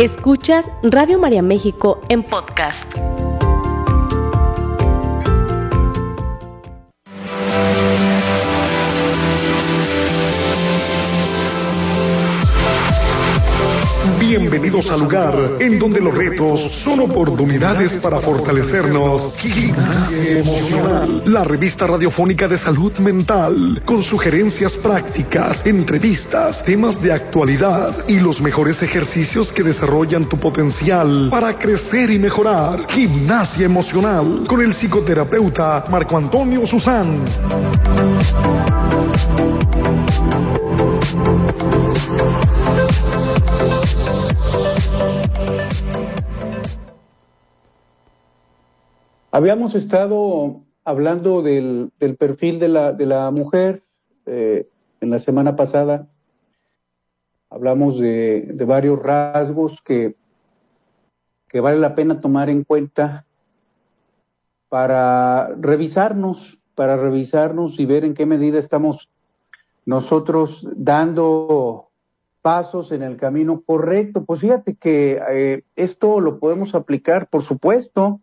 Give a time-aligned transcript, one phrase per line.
[0.00, 2.86] Escuchas Radio María México en podcast.
[14.80, 19.34] Bienvenidos al lugar en donde los retos son oportunidades para fortalecernos.
[19.36, 28.08] Gimnasia Emocional, la revista radiofónica de salud mental, con sugerencias prácticas, entrevistas, temas de actualidad
[28.08, 32.86] y los mejores ejercicios que desarrollan tu potencial para crecer y mejorar.
[32.88, 37.26] Gimnasia Emocional, con el psicoterapeuta Marco Antonio Susán.
[49.32, 53.84] Habíamos estado hablando del, perfil de la, de la mujer
[54.26, 54.68] eh,
[55.00, 56.08] en la semana pasada.
[57.48, 60.16] Hablamos de, de varios rasgos que,
[61.46, 63.24] que vale la pena tomar en cuenta
[64.68, 69.08] para revisarnos, para revisarnos y ver en qué medida estamos
[69.86, 71.90] nosotros dando
[72.42, 74.24] pasos en el camino correcto.
[74.24, 78.20] Pues fíjate que eh, esto lo podemos aplicar, por supuesto,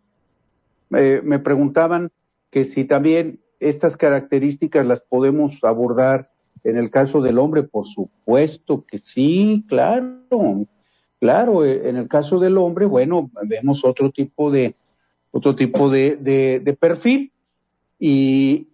[0.90, 2.10] me preguntaban
[2.50, 6.30] que si también estas características las podemos abordar
[6.64, 10.66] en el caso del hombre, por supuesto que sí, claro,
[11.20, 14.74] claro, eh, en el caso del hombre, bueno, vemos otro tipo de,
[15.30, 17.32] otro tipo de, de, perfil.
[17.98, 18.68] Y,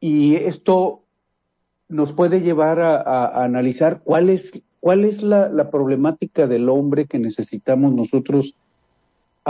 [0.00, 1.02] y esto
[1.88, 7.18] nos puede llevar a, analizar cuál es, cuál es la, la problemática del hombre que
[7.18, 8.54] necesitamos nosotros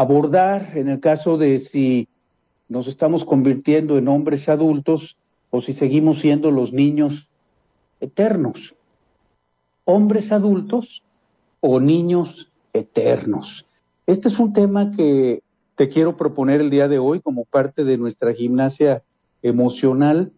[0.00, 2.08] abordar en el caso de si
[2.70, 5.18] nos estamos convirtiendo en hombres adultos
[5.50, 7.28] o si seguimos siendo los niños
[8.00, 8.74] eternos.
[9.84, 11.02] Hombres adultos
[11.60, 13.66] o niños eternos.
[14.06, 15.42] Este es un tema que
[15.74, 19.02] te quiero proponer el día de hoy como parte de nuestra gimnasia
[19.42, 20.32] emocional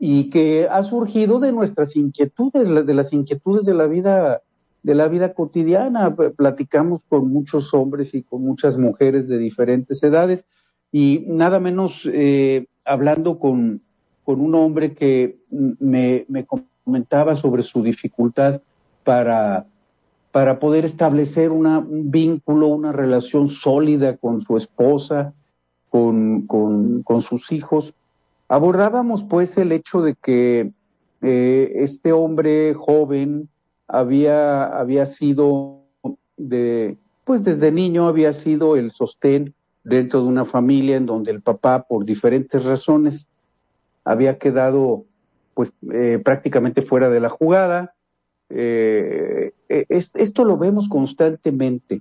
[0.00, 4.42] y que ha surgido de nuestras inquietudes, de las inquietudes de la vida
[4.82, 6.14] de la vida cotidiana.
[6.14, 10.44] Platicamos con muchos hombres y con muchas mujeres de diferentes edades
[10.92, 13.80] y nada menos eh, hablando con,
[14.24, 16.46] con, un hombre que me, me,
[16.84, 18.60] comentaba sobre su dificultad
[19.02, 19.66] para,
[20.32, 25.32] para poder establecer una, un vínculo, una relación sólida con su esposa,
[25.88, 27.94] con, con, con sus hijos.
[28.48, 30.72] Abordábamos pues el hecho de que
[31.22, 33.48] eh, este hombre joven,
[33.92, 35.82] había, había sido
[36.38, 39.54] de, pues desde niño había sido el sostén
[39.84, 43.26] dentro de una familia en donde el papá, por diferentes razones,
[44.02, 45.04] había quedado
[45.52, 47.94] pues eh, prácticamente fuera de la jugada.
[48.48, 52.00] Eh, e, esto lo vemos constantemente.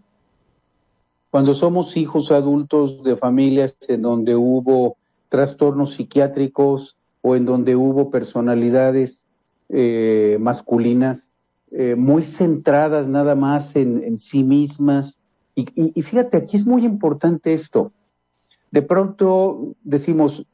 [1.29, 4.95] Cuando somos hijos adultos de familias en donde hubo
[5.27, 9.21] trastornos psiquiátricos o en donde hubo personalidades
[9.67, 11.30] eh, masculinas
[11.73, 15.17] eh, muy centradas nada más en, sí mismas.
[15.55, 17.93] Y, fíjate, aquí es muy importante esto.
[18.71, 20.45] De pronto decimos,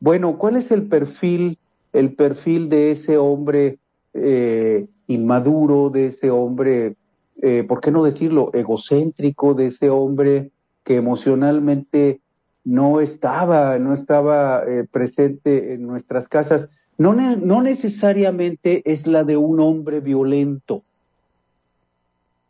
[0.00, 1.58] bueno, ¿cuál es el perfil,
[1.94, 3.78] el perfil de ese hombre
[4.12, 6.96] eh, inmaduro, de ese hombre,
[7.40, 10.50] eh, ¿por qué no decirlo, egocéntrico, de ese hombre
[10.84, 12.20] que emocionalmente
[12.64, 16.68] no estaba, no estaba presente en nuestras casas?
[16.98, 20.82] No, necesariamente es la de un hombre violento,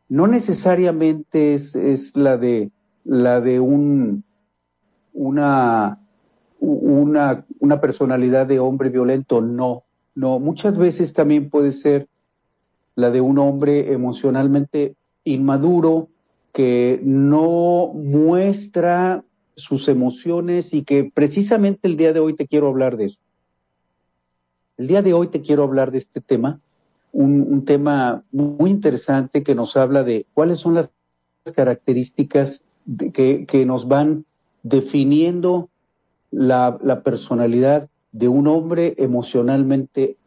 [0.08, 2.70] no necesariamente es, es la de
[3.04, 4.24] la de un
[5.12, 5.98] una,
[6.60, 12.08] una, una personalidad de hombre violento, no, no, muchas veces también puede ser
[12.94, 16.08] la de un hombre emocionalmente inmaduro
[16.52, 19.24] que no muestra
[19.56, 23.18] sus emociones y que precisamente el día de hoy te quiero hablar de eso.
[24.78, 26.60] El día de hoy te quiero hablar de este tema,
[27.12, 30.90] un, tema muy interesante que nos habla de cuáles son las
[31.54, 32.60] características
[33.14, 34.26] que, nos van
[34.62, 35.70] definiendo
[36.30, 40.18] la, la, personalidad de un hombre emocionalmente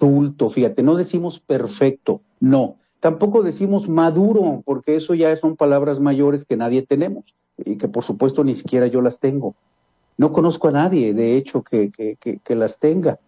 [0.00, 0.50] adulto.
[0.50, 2.76] Fíjate, no decimos perfecto, no.
[2.98, 7.24] Tampoco decimos maduro, porque eso ya son palabras mayores que nadie tenemos
[7.58, 9.54] y que por supuesto ni siquiera yo las tengo.
[10.16, 13.18] No conozco a nadie, de hecho, que, que, que, las tenga,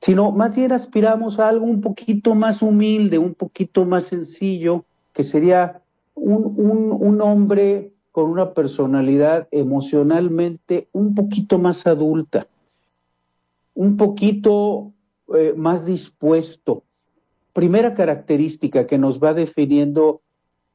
[0.00, 5.22] sino más bien aspiramos a algo un poquito más humilde, un poquito más sencillo, que
[5.22, 5.82] sería
[6.14, 12.46] un, un, un hombre con una personalidad emocionalmente un poquito más adulta,
[13.74, 14.92] un poquito
[15.34, 16.84] eh, más dispuesto.
[17.52, 20.20] Primera característica que nos va definiendo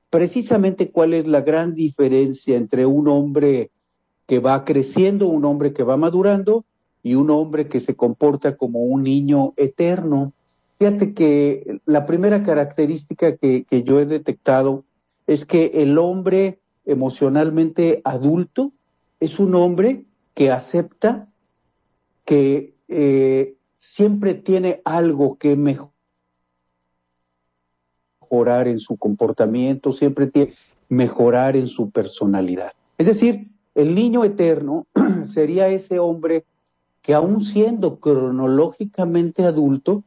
[0.09, 3.71] precisamente cuál es la gran diferencia entre un hombre
[4.27, 6.65] que va creciendo, un hombre que va madurando
[7.01, 10.33] y un hombre que se comporta como un niño eterno.
[10.77, 14.83] Fíjate que la primera característica que, yo he detectado
[15.25, 18.71] es que el hombre emocionalmente adulto
[19.19, 20.03] es un hombre
[20.35, 21.27] que acepta
[22.25, 25.55] que eh, siempre tiene algo que
[28.19, 30.53] mejorar en su comportamiento, siempre tiene
[30.89, 32.73] mejorar en su personalidad.
[32.97, 33.47] Es decir,
[33.77, 34.87] el niño eterno
[35.33, 36.45] sería ese hombre
[37.03, 40.03] que aún siendo cronológicamente adulto,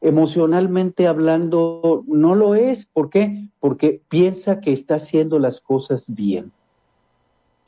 [0.00, 2.86] emocionalmente hablando, no lo es.
[2.86, 3.50] ¿Por qué?
[3.60, 6.50] Porque piensa que está haciendo las cosas bien.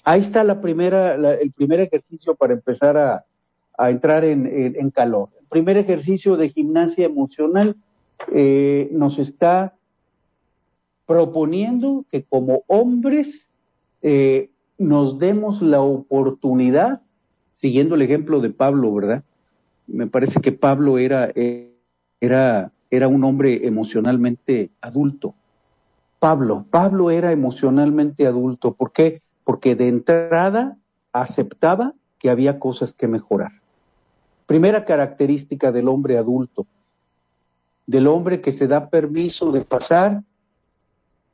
[0.04, 3.24] Ahí está la primera, el primer ejercicio para empezar a,
[3.90, 5.28] entrar en, calor.
[5.38, 7.76] El primer ejercicio de gimnasia emocional
[8.32, 9.76] eh, nos está
[11.06, 13.48] proponiendo que como hombres
[14.02, 17.02] eh, nos demos la oportunidad
[17.60, 19.24] siguiendo el ejemplo de Pablo, ¿verdad?
[19.86, 21.32] Me parece que Pablo era,
[22.20, 25.34] era, era un hombre emocionalmente adulto.
[26.18, 28.74] Pablo, Pablo era emocionalmente adulto.
[28.74, 29.22] ¿Por qué?
[29.44, 30.76] Porque de entrada
[31.12, 33.52] aceptaba que había cosas que mejorar.
[34.46, 36.66] Primera característica del hombre adulto,
[37.86, 40.22] del hombre que se da permiso de pasar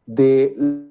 [0.06, 0.86] de,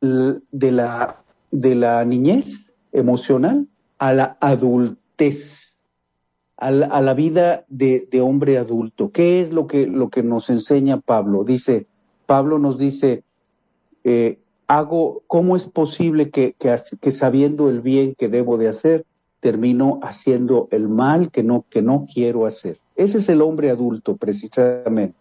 [0.00, 1.16] de, la,
[1.50, 3.66] de la niñez emocional
[3.98, 5.74] a la adultez,
[6.56, 9.10] a la, vida de, hombre adulto.
[9.10, 11.44] ¿Qué es lo que, lo que nos enseña Pablo?
[11.44, 11.86] Dice,
[12.26, 13.22] Pablo nos dice,
[14.04, 19.04] eh, hago, ¿cómo es posible que, que, sabiendo el bien que debo de hacer,
[19.40, 22.78] termino haciendo el mal que no, que no quiero hacer?
[22.96, 25.16] Ese es el hombre adulto, precisamente.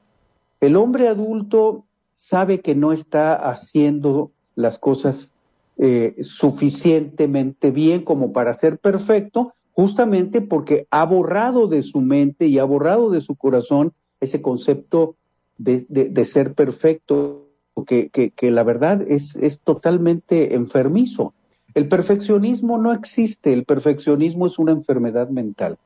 [0.62, 1.84] El hombre adulto
[2.18, 5.32] sabe que no está haciendo las cosas
[5.78, 12.60] eh, suficientemente bien como para ser perfecto, justamente porque ha borrado de su mente y
[12.60, 13.92] ha borrado de su corazón
[14.22, 15.18] ese concepto
[15.58, 17.50] de, de, ser perfecto,
[17.86, 21.34] que, que, que, la verdad es, es totalmente enfermizo.
[21.74, 25.78] El perfeccionismo no existe, el perfeccionismo es una enfermedad mental.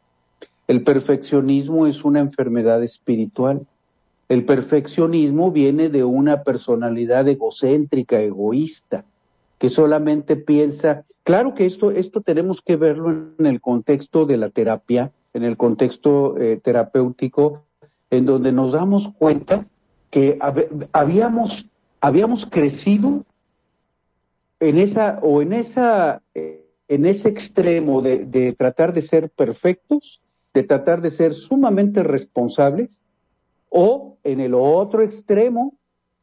[0.68, 3.66] El perfeccionismo es una enfermedad espiritual.
[4.28, 9.04] El perfeccionismo viene de una personalidad egocéntrica, egoísta
[9.60, 14.50] que solamente piensa, claro que esto, esto tenemos que verlo en el contexto de la
[14.50, 17.64] terapia, en el contexto eh, terapéutico,
[18.10, 19.68] en donde nos damos cuenta
[20.10, 20.40] que
[20.94, 21.66] habíamos,
[22.02, 23.26] habíamos crecido
[24.60, 30.22] en esa, o en esa, eh, en ese extremo de, de tratar de ser perfectos,
[30.54, 32.98] de tratar de ser sumamente responsables,
[33.70, 35.78] o en el otro extremo,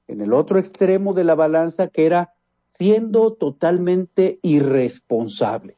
[0.09, 2.33] en el otro extremo de la balanza que era
[2.79, 5.77] siendo totalmente irresponsables,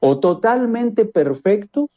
[0.00, 1.88] o totalmente perfectos,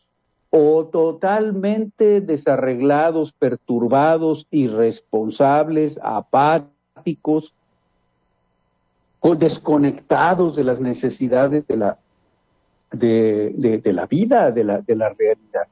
[0.49, 7.53] o totalmente desarreglados, perturbados, irresponsables, apáticos,
[9.37, 11.97] desconectados de las necesidades de la,
[12.91, 15.67] de, de, la vida, de la, de la realidad.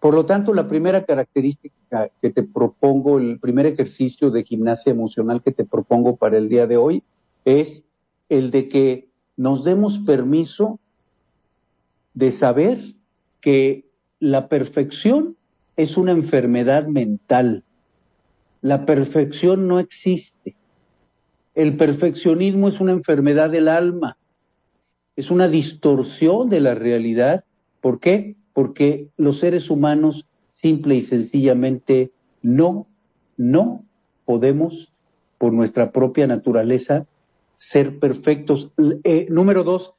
[0.00, 5.42] Por lo tanto, la primera característica que te propongo, el primer ejercicio de gimnasia emocional
[5.42, 7.02] que te propongo para el día de hoy
[7.46, 7.84] es
[8.28, 10.78] el de que nos demos permiso
[12.12, 12.78] de saber
[13.40, 13.86] que
[14.18, 15.36] la perfección
[15.76, 17.62] es una enfermedad mental.
[18.62, 20.56] La perfección no existe.
[21.54, 24.16] El perfeccionismo es una enfermedad del alma.
[25.14, 27.44] Es una distorsión de la realidad.
[27.80, 28.34] ¿Por qué?
[28.54, 32.10] Porque los seres humanos simple y sencillamente
[32.42, 32.86] no,
[33.36, 33.84] no
[34.24, 34.90] podemos,
[35.38, 37.06] por nuestra propia naturaleza,
[37.56, 38.70] ser perfectos.
[39.04, 39.94] Eh, número dos,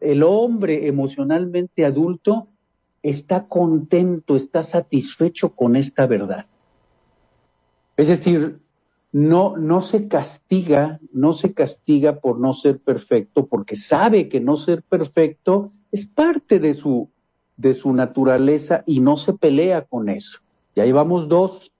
[0.00, 2.48] el hombre emocionalmente adulto
[3.02, 6.46] está contento, está satisfecho con esta verdad.
[7.96, 8.58] Es decir,
[9.12, 14.56] no, no se castiga, no se castiga por no ser perfecto, porque sabe que no
[14.56, 17.08] ser perfecto es parte de su,
[17.56, 20.40] de su naturaleza y no se pelea con eso.
[20.74, 21.70] Y ahí vamos dos,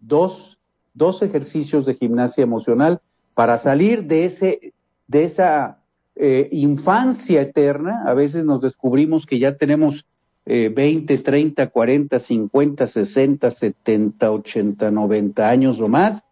[0.00, 0.58] dos,
[0.94, 3.02] dos ejercicios de gimnasia emocional
[3.36, 4.72] para salir de, ese,
[5.08, 5.76] de esa
[6.14, 10.06] eh, infancia eterna, a veces nos descubrimos que ya tenemos
[10.46, 16.24] eh, 20, 30, 40, 50, 60, 70, 80, 90 años o más,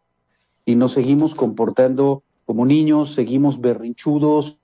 [0.64, 4.56] y nos seguimos comportando como niños, seguimos berrinchudos,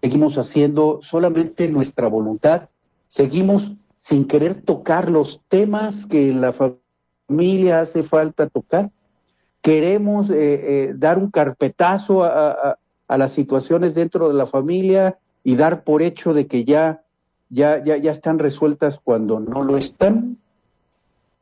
[0.00, 2.68] seguimos haciendo solamente nuestra voluntad,
[3.08, 6.54] seguimos sin querer tocar los temas que en la
[7.28, 8.92] familia hace falta tocar,
[9.66, 16.02] queremos eh, dar un carpetazo a, las situaciones dentro de la familia y dar por
[16.02, 17.02] hecho de que ya,
[17.50, 20.36] ya, ya, ya están resueltas cuando no lo están.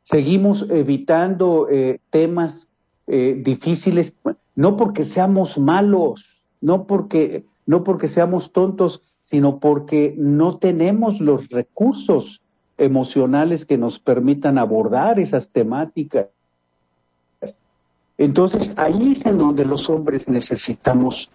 [0.01, 1.67] Seguimos evitando
[2.09, 2.67] temas
[3.07, 4.13] difíciles,
[4.55, 6.25] no porque seamos malos,
[6.61, 12.41] no porque, no porque seamos tontos, sino porque no tenemos los recursos
[12.77, 16.27] emocionales que nos permitan abordar esas temáticas.
[18.17, 21.29] Entonces, ahí es en donde los hombres necesitamos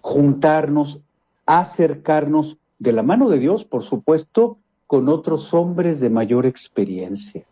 [0.00, 1.00] juntarnos,
[1.46, 7.44] acercarnos de la mano de Dios, por supuesto, con otros hombres de mayor experiencia.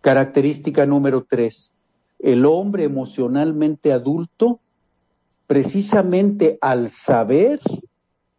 [0.00, 1.72] Característica número tres,
[2.18, 4.60] el hombre emocionalmente adulto,
[5.46, 7.60] precisamente al saber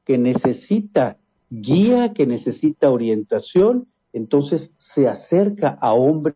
[0.05, 1.17] que necesita
[1.49, 6.35] guía, que necesita orientación, entonces se acerca a hombres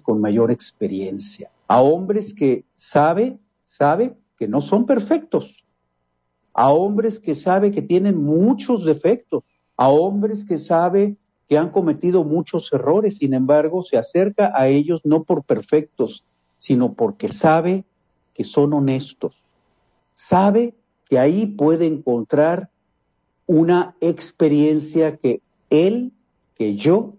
[0.00, 3.38] con mayor experiencia, a hombres que sabe,
[3.68, 5.64] sabe que no son perfectos,
[6.52, 9.44] a hombres que sabe que tienen muchos defectos,
[9.76, 11.16] a hombres que sabe
[11.48, 16.24] que han cometido muchos errores, sin embargo, se acerca a ellos no por perfectos,
[16.58, 17.84] sino porque sabe
[18.34, 19.34] que son honestos,
[20.14, 20.74] sabe
[21.08, 22.68] que ahí puede encontrar
[23.46, 25.40] una experiencia que
[25.70, 26.12] él,
[26.56, 27.14] que yo,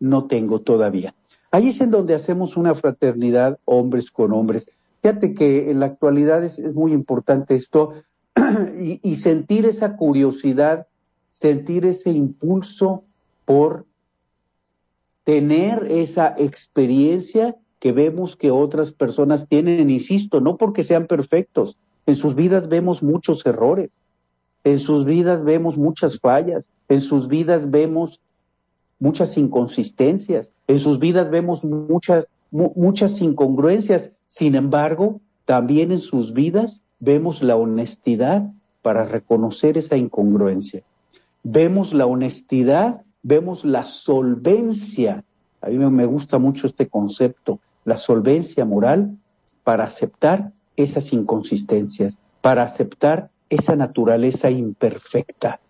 [0.00, 1.14] no tengo todavía.
[1.52, 4.66] Ahí es en donde hacemos una fraternidad hombres con hombres.
[5.02, 7.92] Fíjate que en la actualidad es, muy importante esto
[8.80, 10.86] y, y sentir esa curiosidad,
[11.34, 13.04] sentir ese impulso
[13.44, 13.84] por
[15.24, 22.16] tener esa experiencia que vemos que otras personas tienen, insisto, no porque sean perfectos, en
[22.16, 23.90] sus vidas vemos muchos errores,
[24.64, 28.20] en sus vidas vemos muchas fallas, en sus vidas vemos
[28.98, 34.10] muchas inconsistencias, en sus vidas vemos muchas, muchas incongruencias.
[34.28, 38.50] Sin embargo, también en sus vidas vemos la honestidad
[38.82, 40.82] para reconocer esa incongruencia.
[41.42, 45.24] Vemos la honestidad, vemos la solvencia.
[45.60, 49.16] A mí me gusta mucho este concepto, la solvencia moral
[49.64, 55.60] para aceptar esas inconsistencias, para aceptar esa naturaleza imperfecta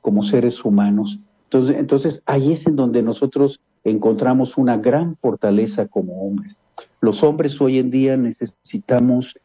[0.00, 1.18] como seres humanos.
[1.44, 6.58] Entonces, entonces ahí es en donde nosotros encontramos una gran fortaleza como hombres.
[7.00, 9.38] Los hombres hoy en día necesitamos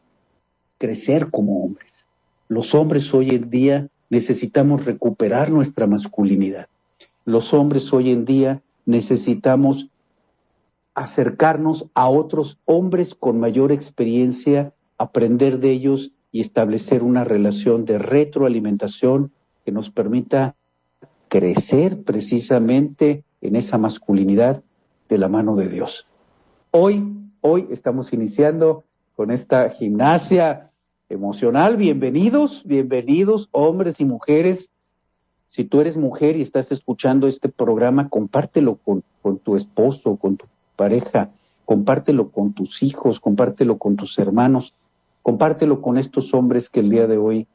[0.78, 2.06] crecer como hombres.
[2.48, 6.68] Los hombres hoy en día necesitamos recuperar nuestra masculinidad.
[7.24, 9.88] Los hombres hoy en día necesitamos
[10.94, 17.98] acercarnos a otros hombres con mayor experiencia aprender de ellos y establecer una relación de
[17.98, 19.30] retroalimentación
[19.64, 20.56] que nos permita
[21.28, 24.62] crecer precisamente en esa masculinidad
[25.08, 26.06] de la mano de Dios.
[26.70, 27.04] Hoy,
[27.40, 28.84] hoy estamos iniciando
[29.16, 30.70] con esta gimnasia
[31.08, 31.76] emocional.
[31.76, 34.70] Bienvenidos, bienvenidos hombres y mujeres.
[35.48, 39.02] Si tú eres mujer y estás escuchando este programa, compártelo con,
[39.38, 41.30] tu esposo, con tu pareja,
[41.64, 44.74] compártelo con tus hijos, compártelo con tus hermanos
[45.28, 47.46] Compártelo con estos hombres que el día de hoy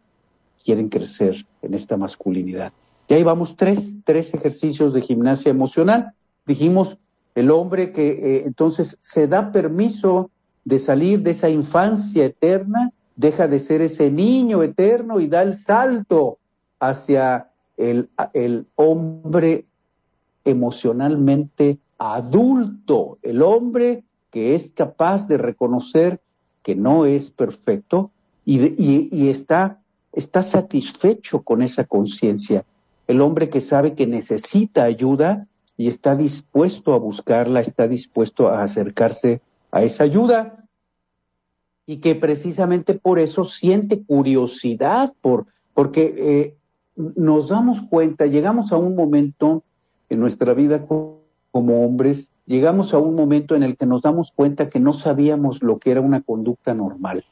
[0.63, 2.72] quieren crecer en esta masculinidad.
[3.07, 6.13] Y ahí vamos tres, tres ejercicios de gimnasia emocional.
[6.45, 6.98] Dijimos,
[7.36, 10.29] el hombre que eh, entonces se da permiso
[10.65, 15.55] de salir de esa infancia eterna, deja de ser ese niño eterno y da el
[15.55, 16.38] salto
[16.79, 19.65] hacia el, el hombre
[20.45, 26.19] emocionalmente adulto, el hombre que es capaz de reconocer
[26.63, 28.12] que no es perfecto
[28.45, 29.79] y, está,
[30.12, 32.65] está satisfecho con esa conciencia.
[33.07, 38.63] El hombre que sabe que necesita ayuda y está dispuesto a buscarla, está dispuesto a
[38.63, 39.41] acercarse
[39.72, 40.65] a esa ayuda
[41.86, 46.55] y que precisamente por eso siente curiosidad, por, porque eh,
[46.95, 49.63] nos damos cuenta, llegamos a un momento
[50.10, 54.69] en nuestra vida como hombres llegamos a un momento en el que nos damos cuenta
[54.69, 57.24] que no sabíamos lo que era una conducta normal.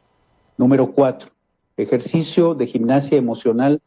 [0.58, 1.30] Número cuatro,
[1.78, 3.82] ejercicio de gimnasia emocional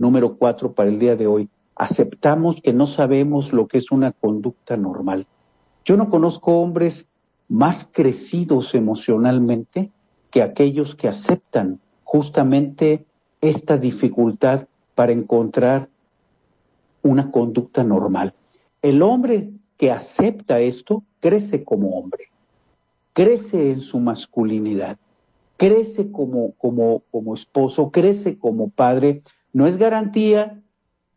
[0.00, 1.48] número cuatro para el día de hoy.
[1.76, 5.26] Aceptamos que no sabemos lo que es una conducta normal.
[5.84, 7.06] Yo no conozco hombres
[7.48, 9.90] más crecidos emocionalmente
[10.30, 13.04] que aquellos que aceptan justamente
[13.40, 15.88] esta dificultad para encontrar
[17.02, 18.34] una conducta normal.
[18.82, 22.24] El hombre que acepta esto crece como hombre,
[23.12, 24.98] crece en su masculinidad,
[25.56, 29.22] crece como, como, como esposo, crece como padre.
[29.52, 30.60] No es garantía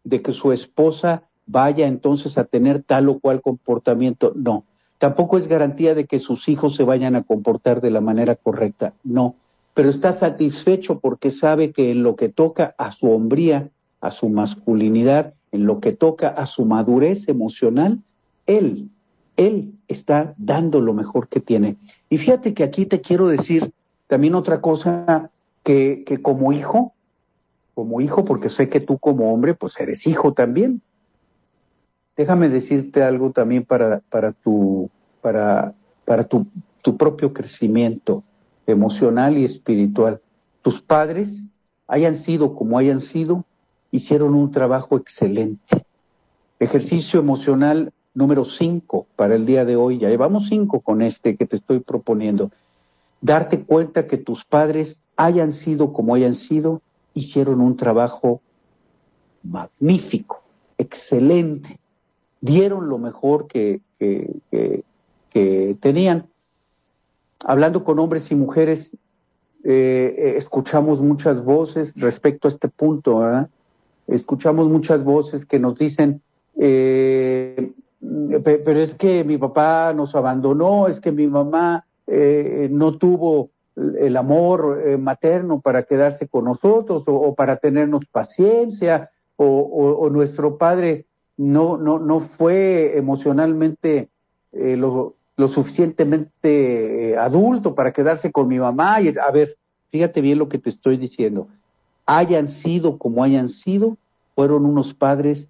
[0.04, 4.64] de que su esposa vaya entonces a tener tal o cual comportamiento, no.
[4.98, 8.94] Tampoco es garantía de que sus hijos se vayan a comportar de la manera correcta,
[9.04, 9.36] no.
[9.74, 13.70] Pero está satisfecho porque sabe que en lo que toca a su hombría,
[14.02, 18.00] a su masculinidad, en lo que toca a su madurez emocional,
[18.48, 18.90] él,
[19.38, 21.76] él está dando lo mejor que tiene.
[22.10, 23.72] Y fíjate que aquí te quiero decir
[24.08, 25.32] también otra cosa
[25.64, 26.94] que, que como hijo,
[27.74, 30.82] como hijo, porque sé que tú como hombre, pues eres hijo también,
[32.16, 34.90] déjame decirte algo también para, para, tu,
[35.22, 35.74] para,
[36.06, 36.46] para tu,
[36.82, 38.24] tu propio crecimiento
[38.68, 40.22] emocional y espiritual.
[40.62, 41.44] Tus padres,
[41.88, 43.44] hayan sido como hayan sido,
[43.92, 45.86] hicieron un trabajo excelente.
[46.60, 49.98] Ejercicio emocional número cinco para el día de hoy.
[49.98, 52.52] Ya llevamos cinco con este que te estoy proponiendo.
[53.22, 56.82] Darte cuenta que tus padres, hayan sido como hayan sido,
[57.14, 58.42] hicieron un trabajo
[59.44, 60.42] magnífico,
[60.78, 61.80] excelente
[62.44, 64.84] dieron lo mejor que, que,
[65.80, 66.28] tenían.
[67.46, 68.92] Hablando con hombres y mujeres,
[69.64, 73.22] eh, eh, escuchamos muchas voces respecto a este punto,
[74.06, 76.22] Escuchamos muchas voces que nos dicen,
[76.60, 77.72] eh,
[78.44, 84.98] pero es que mi papá nos abandonó, es que mi mamá no tuvo el amor
[85.00, 91.06] materno para quedarse con nosotros o, para tenernos paciencia, o, nuestro padre
[91.38, 94.10] no, no, no fue emocionalmente
[94.52, 99.02] eh, lo, lo, suficientemente eh, adulto para quedarse con mi mamá.
[99.02, 99.58] Y, a ver,
[99.92, 101.48] fíjate bien lo que te estoy diciendo.
[102.06, 103.98] Hayan sido como hayan sido,
[104.36, 105.48] fueron unos padres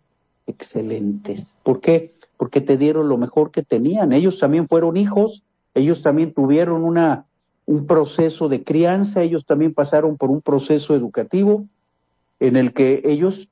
[0.47, 1.47] excelentes.
[1.63, 2.13] ¿Por qué?
[2.37, 4.13] Porque te dieron lo mejor que tenían.
[4.13, 7.25] Ellos también fueron hijos, ellos también tuvieron una,
[7.65, 11.65] un proceso de crianza, ellos también pasaron por un proceso educativo
[12.39, 13.47] en el que ellos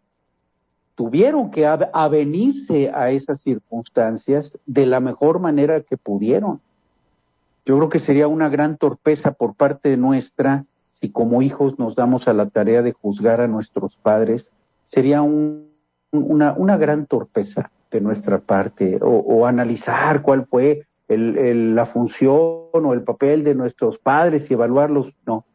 [0.96, 6.60] tuvieron que avenirse a esas circunstancias de la mejor manera que pudieron.
[7.66, 12.28] Yo creo que sería una gran torpeza por parte nuestra si como hijos nos damos
[12.28, 14.48] a la tarea de juzgar a nuestros padres.
[14.88, 20.86] Sería una, una gran torpeza de nuestra parte o, analizar cuál fue
[21.18, 22.34] la función
[22.72, 25.14] o el papel de nuestros padres y evaluarlos.
[25.26, 25.46] No.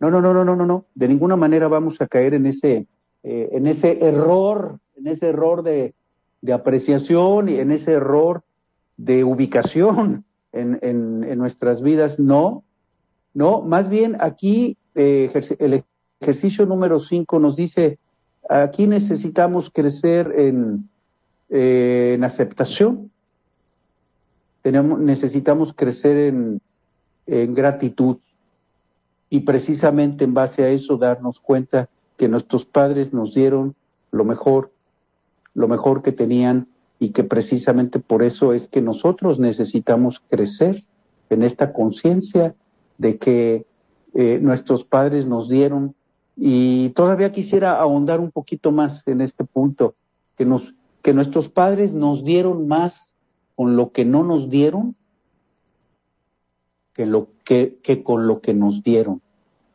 [0.00, 0.84] No, no, no, no, no, no, no.
[0.94, 2.86] De ninguna manera vamos a caer en ese,
[3.22, 5.94] eh, en ese error, en ese error de,
[6.52, 8.42] apreciación y en ese error
[8.98, 12.18] de ubicación en, en, nuestras vidas.
[12.18, 12.64] No,
[13.32, 15.84] no, más bien aquí eh, el
[16.20, 17.98] ejercicio número 5 nos dice,
[18.48, 20.88] aquí necesitamos crecer en,
[21.48, 23.10] eh, en aceptación,
[24.64, 26.62] tenemos, necesitamos crecer en,
[27.26, 28.16] en gratitud
[29.28, 33.74] y precisamente en base a eso darnos cuenta que nuestros padres nos dieron
[34.10, 34.72] lo mejor,
[35.52, 36.66] lo mejor que tenían
[36.98, 40.82] y que precisamente por eso es que nosotros necesitamos crecer
[41.28, 42.54] en esta conciencia
[42.96, 43.66] de que
[44.14, 45.94] eh, nuestros padres nos dieron.
[46.38, 49.94] Y todavía quisiera ahondar un poquito más en este punto
[50.38, 50.72] que nos
[51.02, 53.12] que nuestros padres nos dieron más
[53.54, 54.96] con lo que no nos dieron
[56.94, 59.20] que lo que, con lo que nos dieron.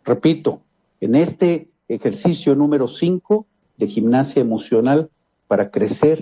[0.06, 0.62] Repito
[1.02, 3.46] en este ejercicio número 5
[3.78, 5.10] de gimnasia emocional
[5.48, 6.20] para crecer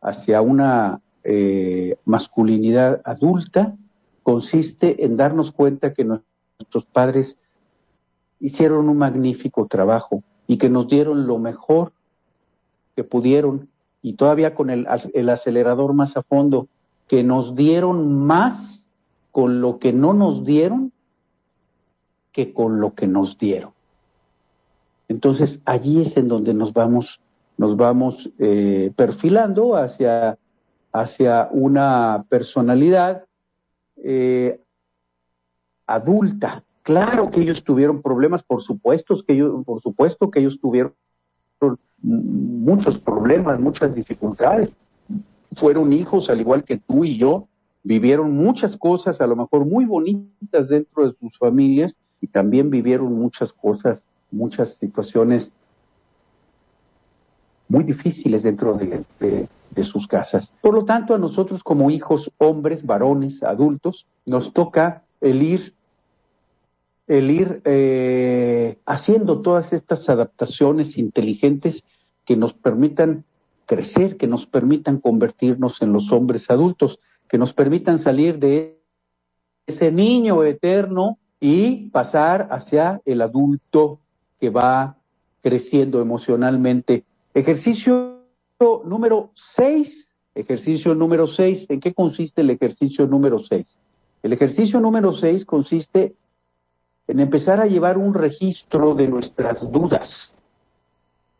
[0.00, 3.76] hacia una eh, masculinidad adulta
[4.22, 7.38] consiste en darnos cuenta que nuestros padres
[8.40, 11.92] hicieron un magnífico trabajo y que nos dieron lo mejor
[12.94, 13.68] que pudieron
[14.02, 16.68] y todavía con el, el acelerador más a fondo,
[17.08, 18.86] que nos dieron más
[19.32, 20.92] con lo que no nos dieron
[22.32, 23.72] que con lo que nos dieron.
[25.08, 27.20] Entonces allí es en donde nos vamos,
[27.56, 30.38] nos vamos eh, perfilando hacia,
[30.92, 33.24] hacia una personalidad
[33.96, 34.60] eh,
[35.86, 36.62] adulta.
[36.82, 40.94] Claro que ellos tuvieron problemas, por supuesto que ellos, por supuesto que ellos tuvieron
[42.02, 44.74] muchos problemas, muchas dificultades.
[45.54, 47.48] Fueron hijos, al igual que tú y yo,
[47.82, 53.12] vivieron muchas cosas, a lo mejor muy bonitas dentro de sus familias, y también vivieron
[53.14, 55.50] muchas cosas muchas situaciones
[57.68, 59.46] muy difíciles dentro de,
[59.84, 60.52] sus casas.
[60.60, 65.72] Por lo tanto, a nosotros como hijos, hombres, varones, adultos, nos toca el ir,
[67.08, 71.84] el ir eh, haciendo todas estas adaptaciones inteligentes
[72.24, 73.24] que nos permitan
[73.66, 78.78] crecer, que nos permitan convertirnos en los hombres adultos, que nos permitan salir de
[79.66, 84.00] ese niño eterno y pasar hacia el adulto
[84.38, 84.96] que va
[85.42, 87.04] creciendo emocionalmente.
[87.34, 88.22] Ejercicio
[88.84, 91.66] número 6, Ejercicio número 6.
[91.68, 93.66] ¿En qué consiste el ejercicio número 6?
[94.22, 96.14] El ejercicio número 6 consiste
[97.08, 100.32] en empezar a llevar un registro de nuestras dudas.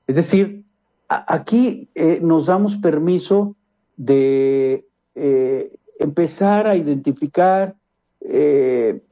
[0.07, 0.65] Es decir,
[1.09, 3.55] aquí eh, nos damos permiso
[3.99, 7.75] de eh, empezar a identificar
[8.23, 9.03] eh,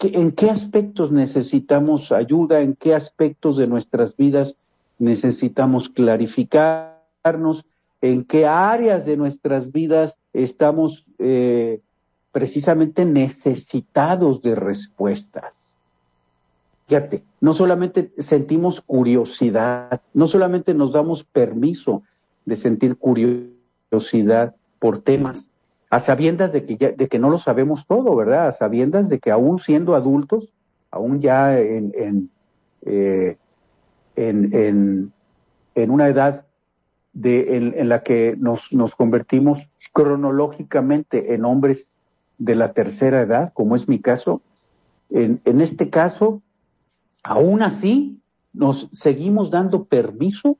[0.00, 4.56] en qué aspectos necesitamos ayuda, en qué aspectos de nuestras vidas
[4.98, 7.64] necesitamos clarificarnos,
[8.02, 11.04] en qué áreas de nuestras vidas estamos
[12.32, 15.52] precisamente necesitados de respuestas.
[16.90, 22.02] Fíjate, no solamente sentimos curiosidad, no solamente nos damos permiso
[22.44, 25.46] de sentir curiosidad por temas,
[25.88, 28.48] a sabiendas de que, que no lo sabemos todo, ¿verdad?
[28.48, 30.52] A sabiendas de que aún siendo adultos,
[30.90, 32.30] aún ya en, en,
[32.82, 33.36] eh,
[34.16, 35.12] en,
[35.76, 36.44] una edad
[37.22, 41.86] en, la que nos, convertimos cronológicamente en hombres
[42.38, 44.42] de la tercera edad, como es mi caso,
[45.08, 46.42] en este caso,
[47.22, 48.20] aún así,
[48.52, 50.56] nos seguimos dando permiso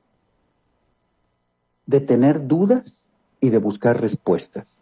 [1.85, 3.01] de tener dudas
[3.39, 4.77] y de buscar respuestas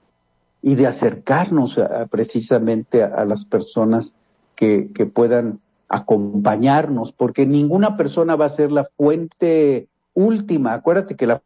[0.62, 4.14] y de acercarnos precisamente a, las personas
[4.56, 10.74] que, puedan acompañarnos, porque ninguna persona va a ser la fuente última.
[10.74, 11.42] Acuérdate que la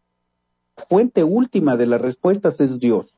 [0.90, 3.14] fuente última de las respuestas es Dios.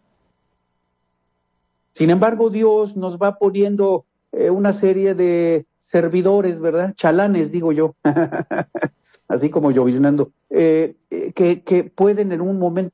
[1.93, 6.93] Sin embargo, Dios nos va poniendo eh, una serie de servidores, ¿verdad?
[6.95, 7.95] Chalanes, digo yo,
[9.27, 12.93] así como lloviznando, eh, eh, que, que pueden en un momento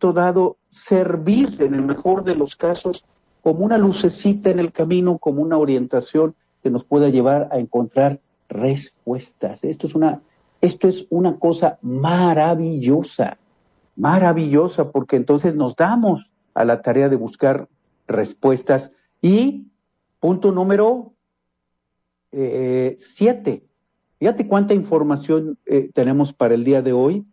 [0.00, 3.04] dado servir en el mejor de los casos
[3.42, 8.20] como una lucecita en el camino, como una orientación que nos pueda llevar a encontrar
[8.48, 9.62] respuestas.
[9.64, 10.20] Esto es una,
[10.60, 13.36] esto es una cosa maravillosa,
[13.96, 17.68] maravillosa, porque entonces nos damos a la tarea de buscar
[18.06, 18.92] respuestas.
[19.20, 19.66] Y
[20.20, 21.11] punto número
[22.32, 23.62] eh, siete.
[24.18, 27.24] Fíjate cuánta información eh, tenemos para el día de hoy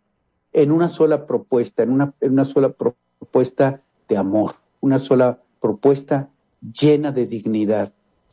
[0.52, 6.28] en una sola propuesta, en una, en una sola propuesta de amor, una sola propuesta
[6.60, 7.92] llena de dignidad,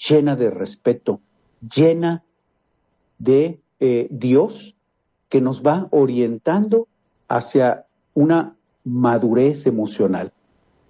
[0.09, 1.21] llena de respeto,
[1.61, 2.23] llena
[3.19, 4.75] de eh, Dios
[5.29, 6.87] que nos va orientando
[7.27, 10.31] hacia una madurez emocional.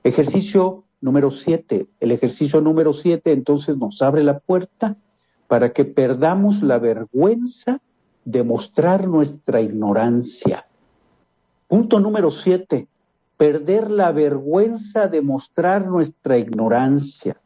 [0.04, 1.88] Ejercicio número siete.
[2.00, 4.96] El ejercicio número siete entonces nos abre la puerta
[5.48, 7.80] para que perdamos la vergüenza
[8.26, 10.66] de mostrar nuestra ignorancia.
[11.68, 12.88] Punto número siete,
[13.38, 17.38] perder la vergüenza de mostrar nuestra ignorancia.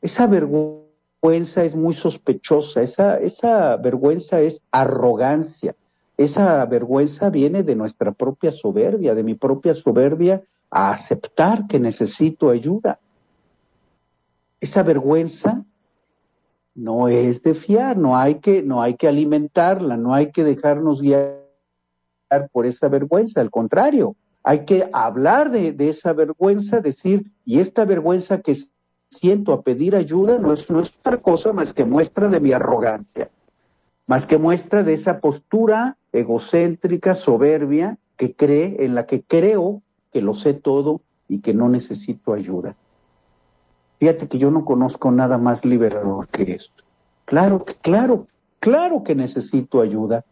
[0.00, 5.74] Esa vergüenza es muy sospechosa, esa, esa vergüenza es arrogancia,
[6.16, 12.50] esa vergüenza viene de nuestra propia soberbia, de mi propia soberbia a aceptar que necesito
[12.50, 12.98] ayuda.
[14.60, 15.64] Esa vergüenza
[16.76, 21.00] no es de fiar, no hay que, no hay que alimentarla, no hay que dejarnos
[21.00, 21.40] guiar
[22.52, 28.42] por esa vergüenza, al contrario, hay que hablar de, esa vergüenza, decir, y esta vergüenza
[28.42, 28.56] que
[29.10, 32.52] siento a pedir ayuda no es, no es otra cosa más que muestra de mi
[32.52, 33.30] arrogancia,
[34.06, 40.20] más que muestra de esa postura egocéntrica, soberbia, que cree, en la que creo que
[40.20, 42.76] lo sé todo y que no necesito ayuda.
[43.98, 46.84] Fíjate que yo no conozco nada más liberador que esto.
[47.24, 48.26] Claro que, claro,
[48.60, 50.24] claro que necesito ayuda,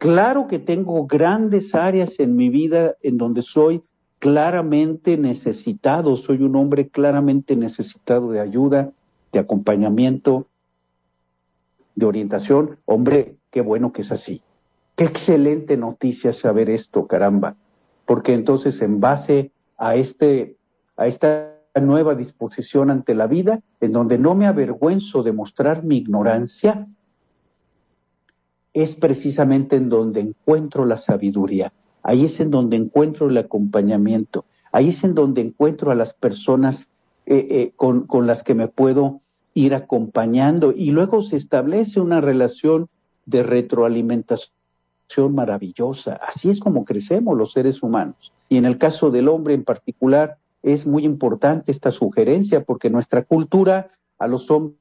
[0.00, 3.82] Claro que tengo grandes áreas en mi vida en donde soy
[4.18, 8.92] claramente necesitado, soy un hombre claramente necesitado de ayuda,
[9.30, 10.46] de acompañamiento,
[11.96, 12.78] de orientación.
[12.86, 14.40] Hombre, qué bueno que es así.
[14.96, 17.56] Qué excelente noticia saber esto, caramba.
[18.06, 20.56] Porque entonces en base a este
[20.96, 25.98] a esta nueva disposición ante la vida, en donde no me avergüenzo de mostrar mi
[25.98, 26.88] ignorancia,
[28.72, 34.88] es precisamente en donde encuentro la sabiduría, ahí es en donde encuentro el acompañamiento, ahí
[34.88, 36.88] es en donde encuentro a las personas
[37.26, 39.20] eh, eh, con, con las que me puedo
[39.54, 42.88] ir acompañando y luego se establece una relación
[43.26, 44.50] de retroalimentación
[45.30, 46.14] maravillosa.
[46.14, 48.32] Así es como crecemos los seres humanos.
[48.48, 53.22] Y en el caso del hombre en particular, es muy importante esta sugerencia porque nuestra
[53.22, 54.76] cultura a los hombres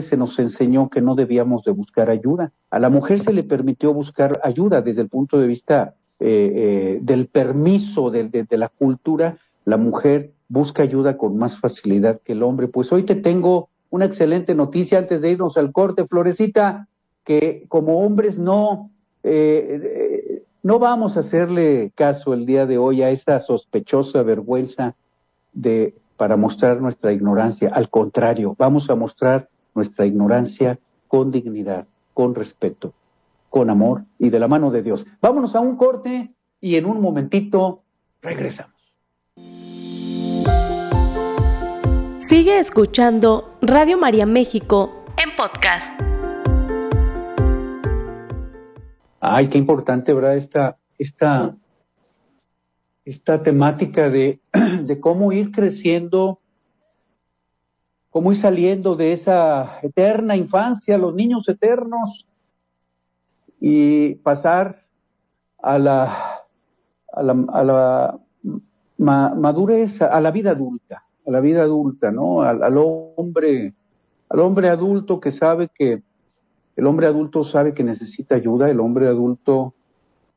[0.00, 2.52] se nos enseñó que no debíamos de buscar ayuda.
[2.70, 6.98] A la mujer se le permitió buscar ayuda desde el punto de vista eh, eh,
[7.00, 9.38] del permiso de, la cultura.
[9.64, 12.68] La mujer busca ayuda con más facilidad que el hombre.
[12.68, 16.88] Pues hoy te tengo una excelente noticia antes de irnos al corte, Florecita,
[17.24, 18.90] que como hombres no,
[19.22, 24.94] eh, no vamos a hacerle caso el día de hoy a esa sospechosa vergüenza
[25.52, 27.70] de para mostrar nuestra ignorancia.
[27.72, 32.92] Al contrario, vamos a mostrar nuestra ignorancia con dignidad, con respeto,
[33.48, 35.06] con amor y de la mano de Dios.
[35.22, 37.82] Vámonos a un corte y en un momentito
[38.20, 38.74] regresamos.
[42.18, 46.17] Sigue escuchando Radio María México en podcast.
[49.20, 50.36] Ay, qué importante, ¿verdad?
[50.36, 51.56] Esta, esta,
[53.04, 54.40] esta temática de,
[55.00, 56.40] cómo ir creciendo,
[58.10, 62.26] cómo ir saliendo de esa eterna infancia, los niños eternos,
[63.60, 64.84] y pasar
[65.60, 66.42] a la,
[67.12, 68.20] a la, a la
[68.98, 72.42] madurez, a la vida adulta, a la vida adulta, ¿no?
[72.42, 73.74] Al, hombre,
[74.28, 76.02] al hombre adulto que sabe que,
[76.78, 79.74] el hombre adulto sabe que necesita ayuda, el hombre adulto,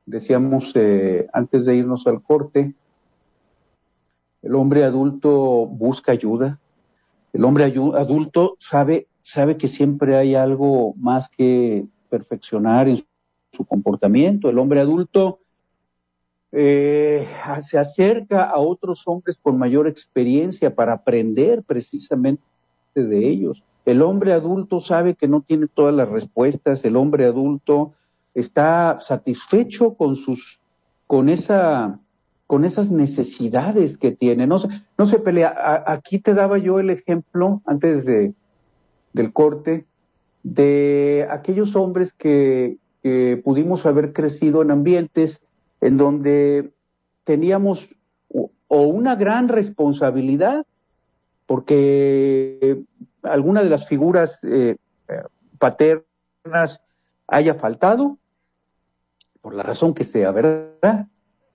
[0.08, 2.74] decíamos eh, antes de irnos al corte,
[4.42, 6.60] el hombre adulto busca ayuda,
[7.32, 13.06] el hombre adulto sabe, sabe que siempre hay algo más que perfeccionar en
[13.54, 15.42] su comportamiento, el hombre adulto
[16.52, 17.28] eh,
[17.62, 22.42] se acerca a otros hombres con mayor experiencia para aprender precisamente
[22.96, 23.62] de ellos.
[23.86, 27.94] El hombre adulto sabe que no tiene todas las respuestas, el hombre adulto
[28.34, 30.60] está satisfecho con sus,
[31.08, 32.00] con esa,
[32.48, 34.48] con esas necesidades que tiene.
[34.48, 34.62] No,
[34.98, 35.84] no se pelea.
[35.88, 38.34] aquí te daba yo el ejemplo antes de,
[39.14, 39.86] del corte
[40.44, 45.42] de aquellos hombres que, que pudimos haber crecido en ambientes
[45.82, 46.72] en donde
[47.24, 47.88] teníamos
[48.74, 50.66] o una gran responsabilidad
[51.52, 52.82] porque
[53.24, 54.78] alguna de las figuras eh,
[55.60, 56.80] paternas
[57.28, 58.18] haya faltado,
[59.42, 61.08] por la razón que sea, ¿verdad?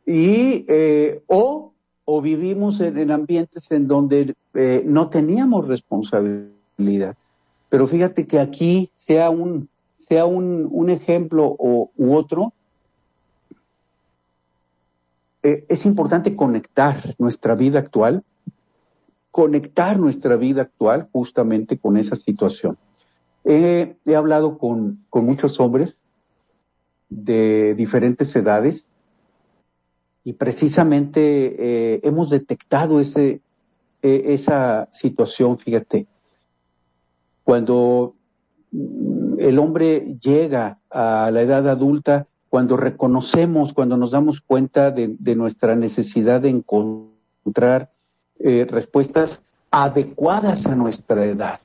[0.04, 1.72] Y, eh, o,
[2.04, 7.16] o vivimos en, ambientes en donde eh, no teníamos responsabilidad.
[7.70, 9.70] Pero fíjate que aquí sea un,
[10.10, 12.52] sea un, un ejemplo u otro,
[15.40, 18.24] es importante conectar nuestra vida actual
[19.36, 22.78] conectar nuestra vida actual justamente con esa situación.
[23.44, 25.98] he hablado con, muchos hombres
[27.10, 28.86] de diferentes edades
[30.24, 31.20] y precisamente
[31.58, 33.42] eh, hemos detectado ese,
[34.00, 36.06] e, esa situación, fíjate,
[37.44, 38.14] cuando
[38.72, 45.76] el hombre llega a la edad adulta, cuando reconocemos, cuando nos damos cuenta de nuestra
[45.76, 47.90] necesidad de encontrar
[48.38, 51.60] eh, respuestas adecuadas a nuestra edad.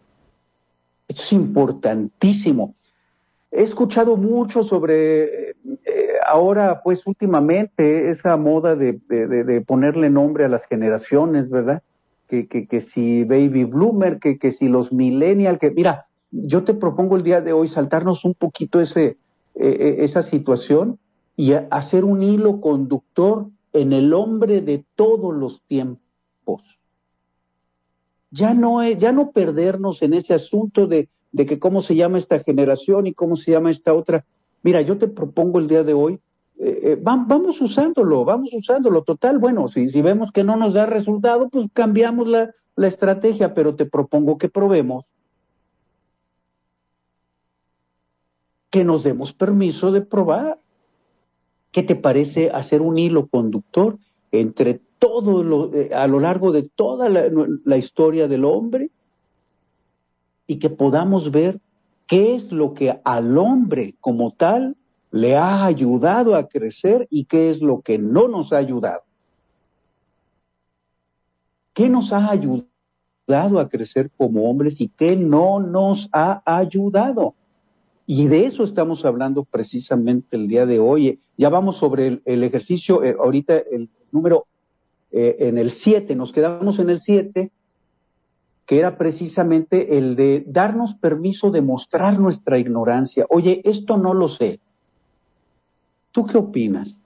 [1.08, 2.76] Eso es importantísimo.
[3.52, 5.56] He escuchado mucho sobre, eh,
[6.26, 11.82] ahora pues últimamente, esa moda de, ponerle nombre a las generaciones, ¿verdad?
[12.30, 16.74] Que, que, que si baby bloomer, que, que si los millennial, que mira, yo te
[16.74, 19.18] propongo el día de hoy saltarnos un poquito ese,
[19.56, 20.98] eh, esa situación
[21.36, 26.01] y hacer un hilo conductor en el hombre de todos los tiempos
[28.32, 32.40] ya no, ya no perdernos en ese asunto de, de que cómo se llama esta
[32.40, 34.26] generación y cómo se llama esta otra.
[34.64, 36.20] Mira, yo te propongo el día de hoy,
[36.58, 39.04] eh, eh, vamos usándolo, vamos usándolo.
[39.04, 43.54] Total, bueno, si, si vemos que no nos da resultado, pues cambiamos la, la estrategia,
[43.54, 45.06] pero te propongo que probemos
[48.70, 50.58] que nos demos permiso de probar.
[51.74, 53.98] ¿Qué te parece hacer un hilo conductor
[54.32, 58.92] entre todo lo, eh, a lo largo de toda la, historia del hombre
[60.46, 61.60] y que podamos ver
[62.06, 64.78] qué es lo que al hombre como tal
[65.10, 69.02] le ha ayudado a crecer y qué es lo que no nos ha ayudado.
[71.74, 77.34] ¿Qué nos ha ayudado a crecer como hombres y qué no nos ha ayudado?
[78.06, 81.20] Y de eso estamos hablando precisamente el día de hoy.
[81.38, 84.46] Ya vamos sobre el, ejercicio, eh, ahorita el número
[85.12, 87.52] eh, en el 7, nos quedamos en el 7,
[88.66, 93.26] que era precisamente el de darnos permiso de mostrar nuestra ignorancia.
[93.30, 94.60] Oye, esto no lo sé.
[96.12, 96.98] ¿Tú qué opinas?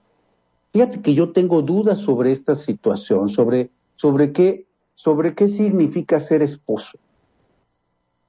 [0.72, 6.42] Fíjate que yo tengo dudas sobre esta situación, sobre, sobre, qué, sobre qué significa ser
[6.42, 6.98] esposo.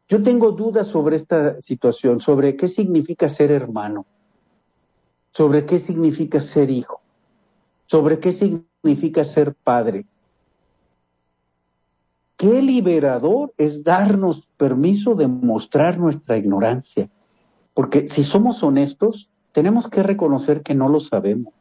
[0.10, 4.06] Yo tengo dudas sobre esta situación, sobre qué significa ser hermano,
[5.32, 7.02] sobre qué significa ser hijo,
[7.86, 10.06] sobre qué significa significa ser padre.
[12.38, 17.10] Qué liberador es darnos permiso de mostrar nuestra ignorancia.
[17.74, 21.54] Porque si somos honestos, tenemos que reconocer que no lo sabemos.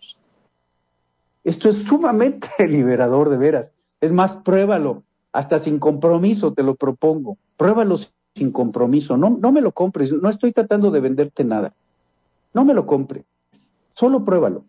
[1.44, 3.66] Esto es sumamente liberador, de veras.
[4.00, 5.02] Es más, pruébalo,
[5.32, 7.38] hasta sin compromiso te lo propongo.
[7.56, 7.98] Pruébalo
[8.34, 9.16] sin compromiso.
[9.16, 11.72] No, no me lo compres, no estoy tratando de venderte nada.
[12.52, 13.24] No me lo compres,
[13.94, 14.64] solo pruébalo.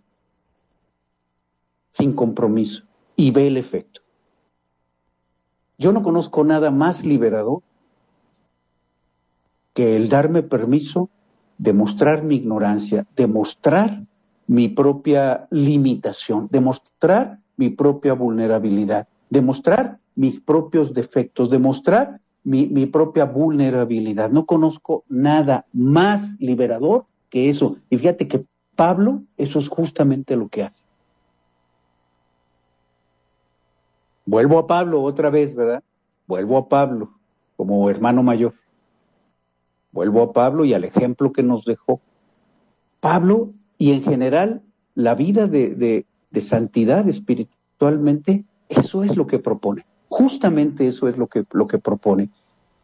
[1.97, 2.83] Sin compromiso
[3.15, 4.01] y ve el efecto.
[5.79, 7.61] Yo no conozco nada más liberador
[9.73, 11.09] que el darme permiso
[11.57, 14.03] de mostrar mi ignorancia, de mostrar
[14.47, 23.25] mi propia limitación, demostrar mi propia vulnerabilidad, demostrar mis propios defectos, demostrar mi, mi propia
[23.25, 24.29] vulnerabilidad.
[24.29, 27.77] No conozco nada más liberador que eso.
[27.89, 30.86] Y fíjate que Pablo, eso es justamente lo que hace.
[34.27, 35.81] Vuelvo a Pablo otra vez, ¿verdad?
[36.27, 37.11] Vuelvo a Pablo
[37.55, 38.53] como hermano mayor.
[39.93, 42.01] Vuelvo a Pablo y al ejemplo que nos dejó.
[42.99, 44.61] Pablo y en general
[44.95, 46.05] la vida de,
[46.41, 49.85] santidad espiritualmente, eso es lo que propone.
[50.09, 52.29] Justamente eso es lo que, lo que propone.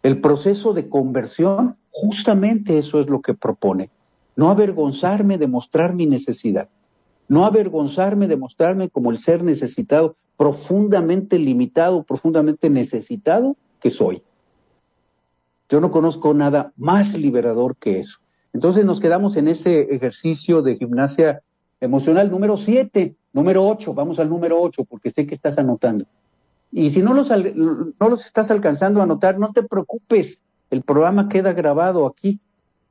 [0.02, 3.90] El proceso de conversión, justamente eso es lo que propone.
[4.38, 6.70] No avergonzarme de mostrar mi necesidad.
[7.28, 14.22] No avergonzarme de mostrarme como el ser necesitado, profundamente limitado, profundamente necesitado que soy.
[15.70, 18.20] Yo no conozco nada más liberador que eso.
[18.54, 21.42] Entonces nos quedamos en ese ejercicio de gimnasia
[21.82, 26.06] emocional número 7, número 8, vamos al número 8 porque sé que estás anotando.
[26.72, 31.30] Y si no los, no los estás alcanzando a anotar, no te preocupes, el programa
[31.30, 32.40] queda grabado aquí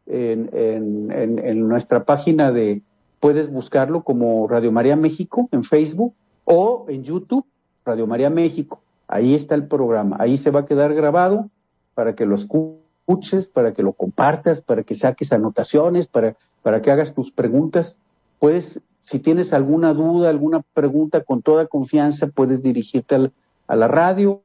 [0.06, 2.82] en, en, en nuestra página de,
[3.18, 7.44] puedes buscarlo como Radio María México en Facebook o en YouTube,
[7.84, 8.80] Radio María México.
[9.08, 11.50] Ahí está el programa, ahí se va a quedar grabado
[11.94, 16.90] para que lo escuches, para que lo compartas, para que saques anotaciones, para, para que
[16.90, 17.96] hagas tus preguntas.
[18.38, 23.30] Puedes, si tienes alguna duda, alguna pregunta, con toda confianza puedes dirigirte
[23.66, 24.42] a la radio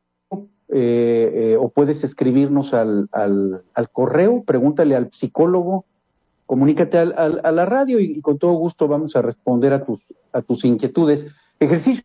[0.70, 5.86] eh, eh, o puedes escribirnos al, al, al, correo, pregúntale al psicólogo,
[6.46, 10.02] comunícate al, a la radio y, y, con todo gusto vamos a responder a tus,
[10.34, 11.26] a tus inquietudes.
[11.60, 12.04] Ejercicio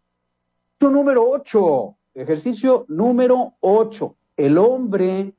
[0.80, 5.34] número 8, ejercicio número 8 el hombre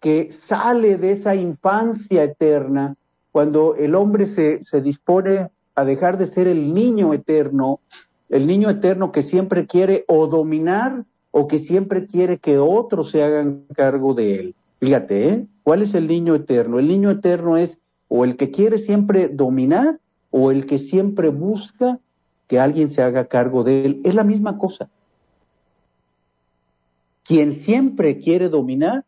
[0.00, 2.96] que sale de esa infancia eterna,
[3.32, 7.80] cuando el hombre se, se dispone a dejar de ser el niño eterno,
[8.28, 13.22] el niño eterno que siempre quiere o dominar o que siempre quiere que otros se
[13.22, 14.54] hagan cargo de él.
[14.78, 15.46] Fíjate, ¿eh?
[15.62, 16.78] ¿Cuál es el niño eterno?
[16.78, 19.98] El niño eterno es o el que quiere siempre dominar
[20.30, 21.98] o el que siempre busca
[22.50, 24.00] que alguien se haga cargo de él.
[24.02, 24.90] Es la misma cosa.
[27.22, 29.04] Quien siempre quiere dominar,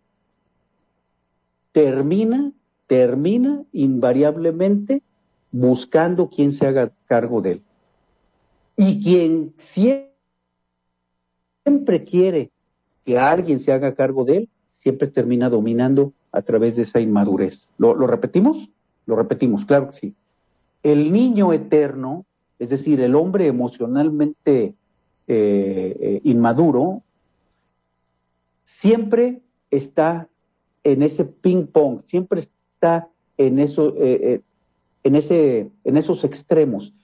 [1.72, 2.52] termina,
[2.86, 5.02] termina invariablemente
[5.50, 7.62] buscando quien se haga cargo de él.
[8.76, 10.04] Y quien siempre
[12.04, 12.52] quiere
[13.04, 17.66] que alguien se haga cargo de él, siempre termina dominando a través de esa inmadurez.
[17.76, 18.68] ¿Lo, repetimos?
[19.04, 20.14] Lo repetimos, claro que sí.
[20.84, 22.24] El niño eterno,
[22.62, 24.76] es decir, el hombre emocionalmente
[25.26, 27.02] eh, eh, inmaduro,
[28.64, 30.28] siempre está
[30.84, 34.42] en ese ping pong, siempre está en eso, eh,
[35.02, 36.94] en esos extremos.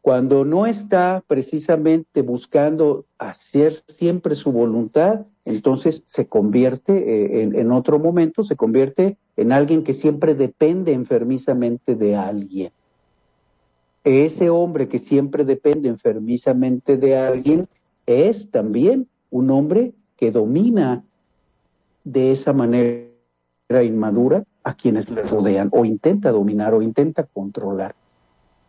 [0.00, 8.00] Cuando no está precisamente buscando hacer siempre su voluntad, entonces se convierte en, en otro
[8.00, 12.72] momento, se convierte en alguien que siempre depende enfermizamente de alguien.
[14.04, 17.68] Ese hombre que siempre depende enfermizamente de alguien
[18.06, 21.04] es también un hombre que domina
[22.04, 23.08] de esa manera
[23.82, 27.94] inmadura a quienes le rodean o intenta dominar o intenta controlar.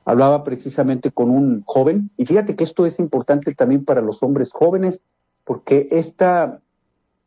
[0.04, 4.52] Hablaba precisamente con un joven y fíjate que esto es importante también para los hombres
[4.52, 5.02] jóvenes
[5.44, 6.62] porque esta,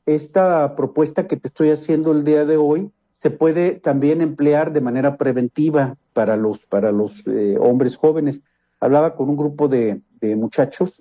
[0.07, 2.91] esta propuesta que te estoy haciendo el día de hoy
[3.25, 8.43] se puede también emplear de manera preventiva para los, para los eh, hombres jóvenes.
[8.81, 10.03] Hablaba con un grupo de,
[10.37, 10.93] muchachos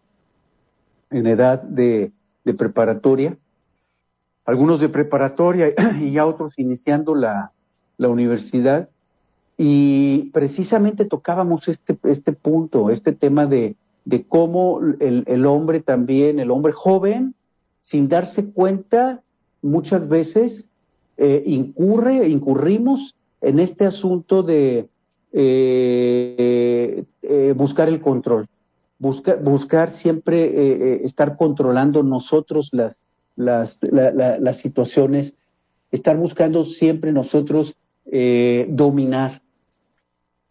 [1.11, 2.13] en edad de,
[2.45, 3.35] de preparatoria,
[4.45, 7.51] algunos de preparatoria y ya otros iniciando la,
[7.97, 8.87] la universidad.
[9.57, 13.75] Y precisamente tocábamos este, este punto, este tema de,
[14.05, 17.35] de cómo el, el, hombre también, el hombre joven,
[17.83, 19.21] sin darse cuenta,
[19.61, 20.65] muchas veces
[21.17, 24.87] eh, incurre, incurrimos en este asunto de
[25.35, 28.47] eh, eh, buscar el control,
[28.99, 32.95] buscar, buscar siempre eh, estar controlando nosotros las,
[33.35, 35.33] las, las situaciones,
[35.91, 37.75] estar buscando siempre nosotros
[38.67, 39.41] dominar.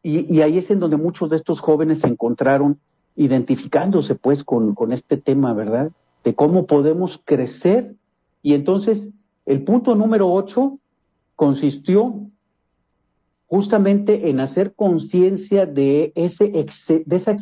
[0.03, 2.81] Y, y, ahí es en donde muchos de estos jóvenes se encontraron
[3.15, 5.93] identificándose pues con, con este tema, ¿verdad?
[6.25, 7.95] De cómo podemos crecer.
[8.43, 9.11] Y entonces
[9.47, 10.79] el punto número ocho
[11.37, 12.15] consistió
[13.47, 17.37] justamente en hacer conciencia de, de, esa,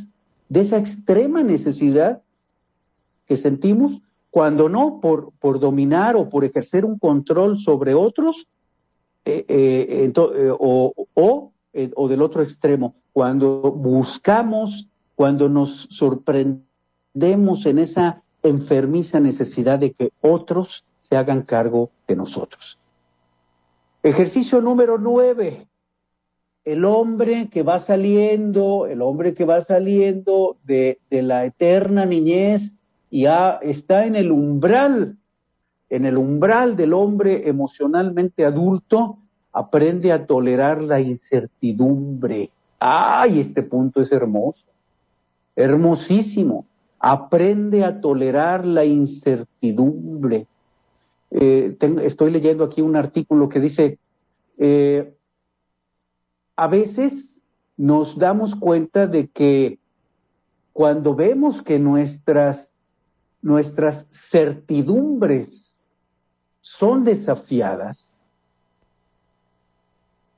[0.48, 2.22] de esa extrema necesidad
[3.26, 8.48] que sentimos, cuando no por, dominar o por ejercer un control sobre otros,
[9.24, 19.20] eh, eh, eh, o del otro extremo, cuando buscamos, cuando nos sorprendemos en esa enfermiza
[19.20, 22.78] necesidad de que otros se hagan cargo de nosotros.
[24.02, 25.66] Ejercicio número nueve.
[26.64, 32.72] El hombre que va saliendo, el hombre que va saliendo de, la eterna niñez
[33.10, 33.26] y
[33.62, 35.16] está en el umbral,
[35.88, 39.18] en el umbral del hombre emocionalmente adulto,
[39.52, 42.50] aprende a tolerar la incertidumbre.
[42.78, 44.64] ¡Ay, este punto es hermoso!
[45.56, 46.66] Hermosísimo.
[47.00, 50.46] Aprende a tolerar la incertidumbre.
[51.30, 53.98] Eh, estoy leyendo aquí un artículo que dice,
[54.58, 55.14] eh,
[56.56, 57.32] a veces
[57.76, 59.78] nos damos cuenta de que
[60.72, 62.70] cuando vemos que nuestras,
[63.42, 65.76] nuestras certidumbres
[66.60, 68.06] son desafiadas,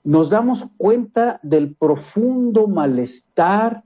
[0.04, 3.82] nos damos cuenta del profundo malestar,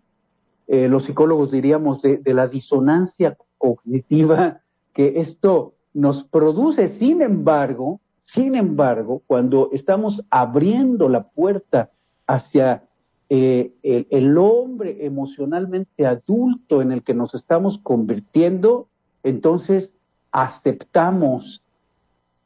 [0.66, 4.60] eh, los psicólogos diríamos, de, de la disonancia cognitiva
[4.92, 6.88] que esto nos produce.
[6.88, 11.90] Sin embargo, sin embargo, cuando estamos abriendo la puerta
[12.26, 12.84] hacia
[13.30, 18.88] eh, el, el, hombre emocionalmente adulto en el que nos estamos convirtiendo,
[19.22, 19.90] entonces
[20.32, 21.62] aceptamos,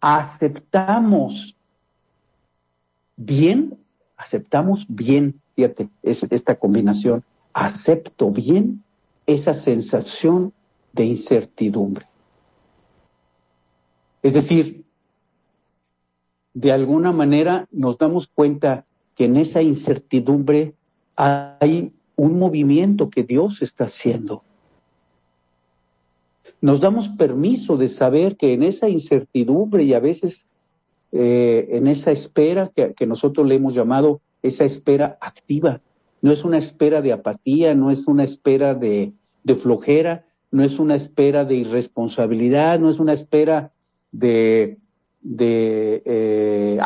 [0.01, 1.57] aceptamos
[3.17, 3.77] bien,
[4.17, 8.85] aceptamos bien, fíjate, es esta combinación, acepto bien
[9.27, 10.53] esa sensación
[10.93, 12.10] de incertidumbre.
[14.23, 14.85] Es decir,
[16.55, 18.85] de alguna manera nos damos cuenta
[19.17, 20.75] que en esa incertidumbre
[21.17, 24.43] hay un movimiento que Dios está haciendo.
[26.61, 30.45] Nos damos permiso de saber que en esa incertidumbre y a veces
[31.13, 35.81] eh, en esa espera que, nosotros le hemos llamado esa espera activa.
[36.23, 39.13] No es una espera de apatía, no es una espera de,
[39.61, 43.73] flojera, no es una espera de irresponsabilidad, no es una espera
[44.13, 44.79] de,
[45.21, 46.79] de eh,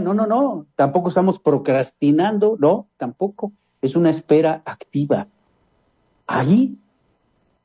[0.00, 5.26] no, no, no, tampoco estamos procrastinando, no, tampoco, es una espera activa.
[6.26, 6.76] Ahí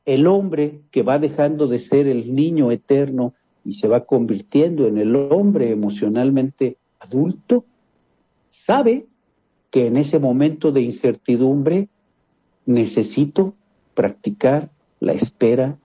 [0.05, 3.33] el hombre que va dejando de ser el niño eterno
[3.65, 7.65] y se va convirtiendo en el hombre emocionalmente adulto,
[8.49, 9.05] sabe
[9.69, 11.89] que en ese momento de incertidumbre
[12.65, 13.53] necesito
[13.93, 14.69] practicar
[15.01, 15.77] la espera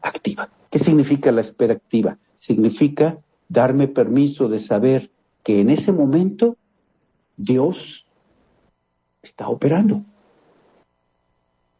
[0.00, 0.48] activa.
[0.70, 2.18] ¿Qué significa la espera activa?
[2.38, 3.18] Significa
[3.48, 5.10] darme permiso de saber
[5.42, 6.56] que en ese momento
[7.36, 8.06] Dios
[9.22, 10.02] está operando.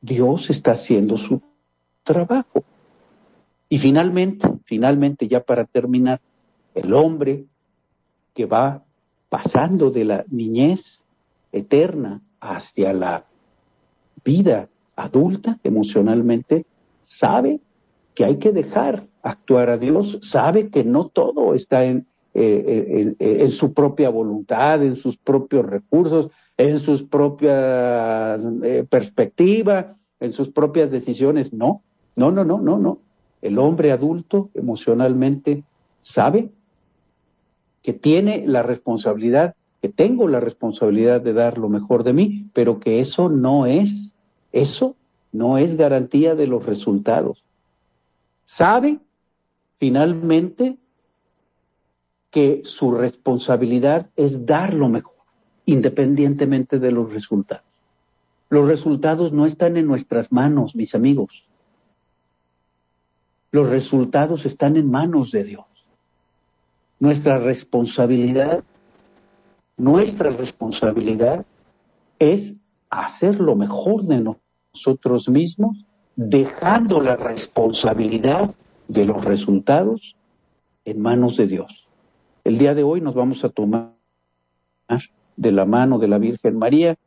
[0.01, 1.41] Dios está haciendo su
[2.03, 2.65] trabajo.
[3.69, 6.21] Y finalmente, finalmente, ya para terminar,
[6.75, 7.45] el hombre
[8.35, 8.83] que va
[9.29, 11.05] pasando de la niñez
[11.53, 13.25] eterna hacia la
[14.25, 16.67] vida adulta emocionalmente,
[17.07, 17.61] sabe
[18.15, 23.51] que hay que dejar actuar a Dios, sabe que no todo está en, eh, en,
[23.51, 29.87] su propia voluntad, en sus propios recursos, en sus propias eh, perspectivas,
[30.21, 31.53] en sus propias decisiones.
[31.53, 31.83] No,
[32.17, 32.99] no, no, no, no, no.
[33.43, 35.65] El hombre adulto emocionalmente
[36.03, 36.51] sabe
[37.83, 42.81] que tiene la responsabilidad, que tengo la responsabilidad de dar lo mejor de mí, pero
[42.81, 44.13] que eso no es,
[44.53, 44.97] eso
[45.33, 47.43] no es garantía de los resultados.
[48.51, 48.99] Sabe
[49.79, 50.77] finalmente
[52.33, 55.15] que su responsabilidad es dar lo mejor,
[55.67, 57.65] independientemente de los resultados.
[58.49, 61.47] Los resultados no están en nuestras manos, mis amigos.
[63.53, 65.67] Los resultados están en manos de Dios.
[66.99, 68.65] Nuestra responsabilidad,
[69.77, 71.47] nuestra responsabilidad
[72.19, 72.53] es
[72.91, 74.35] hacer lo mejor de
[74.75, 75.87] nosotros mismos,
[76.29, 78.55] dejando la responsabilidad
[78.89, 80.15] de los resultados
[80.85, 81.89] en manos de Dios.
[82.45, 83.95] El día de hoy nos vamos a tomar
[85.37, 86.99] de la mano de la Virgen María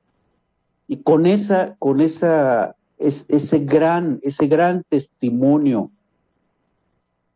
[0.87, 5.91] y con esa, con esa, ese gran, ese gran testimonio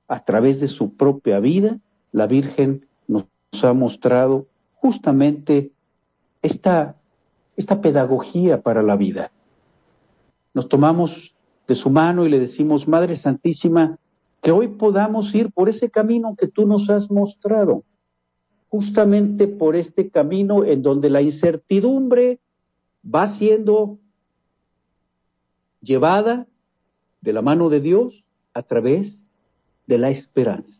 [0.08, 1.78] a través de su propia vida,
[2.12, 3.28] la Virgen nos
[3.62, 4.48] ha mostrado
[4.78, 5.70] justamente
[6.42, 6.96] esta,
[7.56, 9.30] esta pedagogía para la vida.
[10.56, 11.37] nos tomamos
[11.68, 13.98] de su mano y le decimos, Madre Santísima,
[14.42, 17.84] que hoy podamos ir por ese camino que tú nos has mostrado,
[18.70, 22.40] justamente por este camino en donde la incertidumbre
[23.04, 23.98] va siendo
[25.82, 26.48] llevada
[27.22, 29.20] de la mano de Dios a través
[29.86, 30.80] de la esperanza,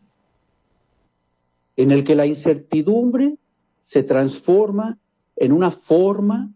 [1.76, 3.36] en el que la incertidumbre
[3.84, 4.98] se transforma
[5.36, 6.50] en una forma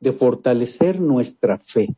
[0.00, 1.94] de fortalecer nuestra fe,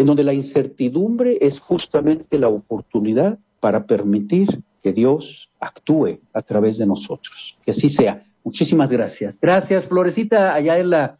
[0.00, 6.78] en donde la incertidumbre es justamente la oportunidad para permitir que Dios actúe a través
[6.78, 7.56] de nosotros.
[7.64, 8.24] Que así sea.
[8.42, 9.38] Muchísimas gracias.
[9.38, 11.18] Gracias, Florecita, allá en la,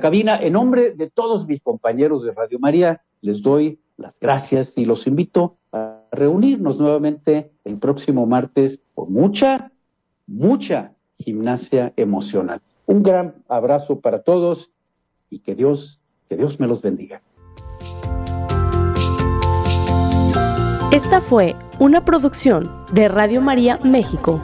[0.00, 0.36] cabina.
[0.36, 5.06] En nombre de todos mis compañeros de Radio María, les doy las gracias y los
[5.06, 9.72] invito a reunirnos nuevamente el próximo martes por mucha,
[10.26, 12.60] mucha gimnasia emocional.
[12.84, 14.70] Un gran abrazo para todos
[15.30, 15.98] y que Dios,
[16.28, 17.22] que Dios me los bendiga.
[20.90, 24.40] Esta fue una producción de Radio María México.